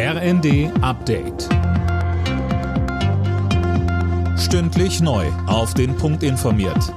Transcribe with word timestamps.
RND 0.00 0.70
Update. 0.80 1.48
Stündlich 4.38 5.00
neu. 5.00 5.26
Auf 5.48 5.74
den 5.74 5.96
Punkt 5.96 6.22
informiert. 6.22 6.94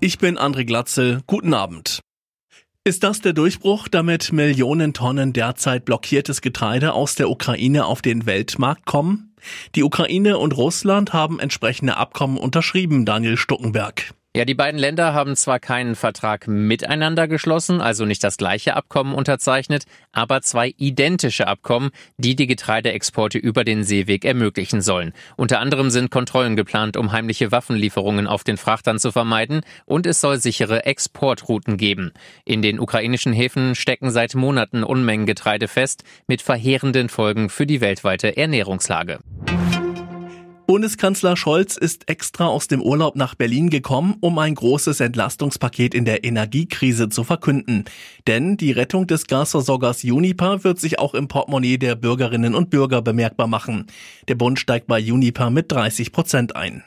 Ich 0.00 0.18
bin 0.18 0.36
André 0.36 0.64
Glatzel. 0.64 1.20
Guten 1.28 1.54
Abend. 1.54 2.00
Ist 2.82 3.04
das 3.04 3.20
der 3.20 3.34
Durchbruch, 3.34 3.86
damit 3.86 4.32
Millionen 4.32 4.94
Tonnen 4.94 5.32
derzeit 5.32 5.84
blockiertes 5.84 6.40
Getreide 6.40 6.92
aus 6.92 7.14
der 7.14 7.30
Ukraine 7.30 7.86
auf 7.86 8.02
den 8.02 8.26
Weltmarkt 8.26 8.84
kommen? 8.84 9.36
Die 9.76 9.84
Ukraine 9.84 10.38
und 10.38 10.56
Russland 10.56 11.12
haben 11.12 11.38
entsprechende 11.38 11.96
Abkommen 11.96 12.36
unterschrieben, 12.36 13.04
Daniel 13.04 13.36
Stuckenberg. 13.36 14.12
Ja, 14.36 14.44
die 14.44 14.52
beiden 14.52 14.78
Länder 14.78 15.14
haben 15.14 15.34
zwar 15.34 15.58
keinen 15.58 15.94
Vertrag 15.94 16.46
miteinander 16.46 17.26
geschlossen, 17.26 17.80
also 17.80 18.04
nicht 18.04 18.22
das 18.22 18.36
gleiche 18.36 18.76
Abkommen 18.76 19.14
unterzeichnet, 19.14 19.86
aber 20.12 20.42
zwei 20.42 20.74
identische 20.76 21.46
Abkommen, 21.46 21.88
die 22.18 22.36
die 22.36 22.46
Getreideexporte 22.46 23.38
über 23.38 23.64
den 23.64 23.82
Seeweg 23.82 24.26
ermöglichen 24.26 24.82
sollen. 24.82 25.14
Unter 25.36 25.58
anderem 25.60 25.88
sind 25.88 26.10
Kontrollen 26.10 26.54
geplant, 26.54 26.98
um 26.98 27.12
heimliche 27.12 27.50
Waffenlieferungen 27.50 28.26
auf 28.26 28.44
den 28.44 28.58
Frachtern 28.58 28.98
zu 28.98 29.10
vermeiden 29.10 29.62
und 29.86 30.04
es 30.04 30.20
soll 30.20 30.36
sichere 30.36 30.84
Exportrouten 30.84 31.78
geben. 31.78 32.12
In 32.44 32.60
den 32.60 32.78
ukrainischen 32.78 33.32
Häfen 33.32 33.74
stecken 33.74 34.10
seit 34.10 34.34
Monaten 34.34 34.84
Unmengen 34.84 35.24
Getreide 35.24 35.66
fest, 35.66 36.04
mit 36.26 36.42
verheerenden 36.42 37.08
Folgen 37.08 37.48
für 37.48 37.64
die 37.64 37.80
weltweite 37.80 38.36
Ernährungslage. 38.36 39.18
Bundeskanzler 40.66 41.36
Scholz 41.36 41.76
ist 41.76 42.10
extra 42.10 42.46
aus 42.46 42.66
dem 42.66 42.82
Urlaub 42.82 43.14
nach 43.14 43.36
Berlin 43.36 43.70
gekommen, 43.70 44.16
um 44.20 44.36
ein 44.40 44.56
großes 44.56 44.98
Entlastungspaket 44.98 45.94
in 45.94 46.04
der 46.04 46.24
Energiekrise 46.24 47.08
zu 47.08 47.22
verkünden. 47.22 47.84
Denn 48.26 48.56
die 48.56 48.72
Rettung 48.72 49.06
des 49.06 49.28
Gasversorgers 49.28 50.02
Uniper 50.02 50.64
wird 50.64 50.80
sich 50.80 50.98
auch 50.98 51.14
im 51.14 51.28
Portemonnaie 51.28 51.78
der 51.78 51.94
Bürgerinnen 51.94 52.56
und 52.56 52.70
Bürger 52.70 53.00
bemerkbar 53.00 53.46
machen. 53.46 53.86
Der 54.26 54.34
Bund 54.34 54.58
steigt 54.58 54.88
bei 54.88 55.00
Uniper 55.00 55.50
mit 55.50 55.70
30 55.70 56.10
Prozent 56.10 56.56
ein. 56.56 56.82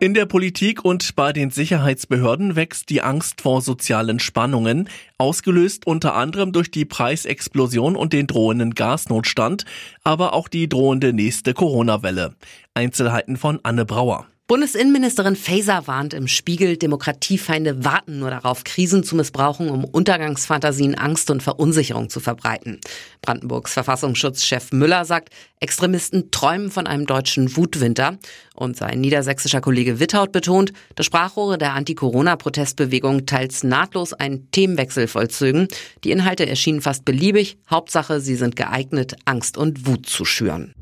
In 0.00 0.12
der 0.12 0.26
Politik 0.26 0.84
und 0.84 1.14
bei 1.14 1.32
den 1.32 1.50
Sicherheitsbehörden 1.50 2.56
wächst 2.56 2.90
die 2.90 3.00
Angst 3.00 3.40
vor 3.40 3.62
sozialen 3.62 4.18
Spannungen, 4.18 4.88
ausgelöst 5.18 5.86
unter 5.86 6.14
anderem 6.14 6.52
durch 6.52 6.70
die 6.70 6.84
Preisexplosion 6.84 7.96
und 7.96 8.12
den 8.12 8.26
drohenden 8.26 8.74
Gasnotstand, 8.74 9.64
aber 10.02 10.34
auch 10.34 10.48
die 10.48 10.68
drohende 10.68 11.12
nächste 11.12 11.54
Corona-Welle. 11.54 12.34
Einzelheiten 12.74 13.36
von 13.36 13.60
Anne 13.62 13.86
Brauer. 13.86 14.26
Bundesinnenministerin 14.46 15.36
Faeser 15.36 15.86
warnt 15.86 16.12
im 16.12 16.28
Spiegel, 16.28 16.76
Demokratiefeinde 16.76 17.82
warten 17.82 18.18
nur 18.18 18.28
darauf, 18.28 18.62
Krisen 18.62 19.02
zu 19.02 19.16
missbrauchen, 19.16 19.70
um 19.70 19.86
Untergangsfantasien, 19.86 20.96
Angst 20.96 21.30
und 21.30 21.42
Verunsicherung 21.42 22.10
zu 22.10 22.20
verbreiten. 22.20 22.78
Brandenburgs 23.22 23.72
Verfassungsschutzchef 23.72 24.70
Müller 24.72 25.06
sagt, 25.06 25.30
Extremisten 25.60 26.30
träumen 26.30 26.70
von 26.70 26.86
einem 26.86 27.06
deutschen 27.06 27.56
Wutwinter. 27.56 28.18
Und 28.54 28.76
sein 28.76 29.00
niedersächsischer 29.00 29.62
Kollege 29.62 29.98
Witthaut 29.98 30.30
betont, 30.30 30.74
das 30.94 31.06
Sprachrohre 31.06 31.56
der 31.56 31.72
Anti-Corona-Protestbewegung 31.72 33.24
teils 33.24 33.64
nahtlos 33.64 34.12
einen 34.12 34.50
Themenwechsel 34.50 35.08
vollzögen. 35.08 35.68
Die 36.04 36.10
Inhalte 36.10 36.46
erschienen 36.46 36.82
fast 36.82 37.06
beliebig. 37.06 37.56
Hauptsache, 37.70 38.20
sie 38.20 38.36
sind 38.36 38.56
geeignet, 38.56 39.16
Angst 39.24 39.56
und 39.56 39.86
Wut 39.86 40.04
zu 40.04 40.26
schüren. 40.26 40.74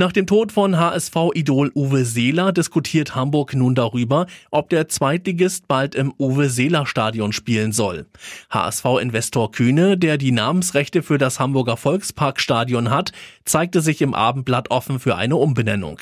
Nach 0.00 0.12
dem 0.12 0.26
Tod 0.26 0.50
von 0.50 0.78
HSV-Idol 0.78 1.72
Uwe 1.74 2.06
Seeler 2.06 2.52
diskutiert 2.52 3.14
Hamburg 3.14 3.52
nun 3.52 3.74
darüber, 3.74 4.24
ob 4.50 4.70
der 4.70 4.88
Zweitligist 4.88 5.68
bald 5.68 5.94
im 5.94 6.14
Uwe-Seeler-Stadion 6.18 7.34
spielen 7.34 7.72
soll. 7.72 8.06
HSV-Investor 8.48 9.52
Kühne, 9.52 9.98
der 9.98 10.16
die 10.16 10.32
Namensrechte 10.32 11.02
für 11.02 11.18
das 11.18 11.38
Hamburger 11.38 11.76
Volksparkstadion 11.76 12.88
hat, 12.88 13.12
zeigte 13.44 13.82
sich 13.82 14.00
im 14.00 14.14
Abendblatt 14.14 14.70
offen 14.70 15.00
für 15.00 15.16
eine 15.16 15.36
Umbenennung. 15.36 15.98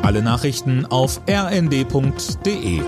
Alle 0.00 0.22
Nachrichten 0.22 0.86
auf 0.86 1.20
rnd.de 1.28 2.80